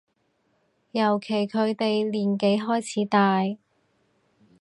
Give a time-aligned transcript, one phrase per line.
[0.93, 3.41] 尤其佢哋年紀開始大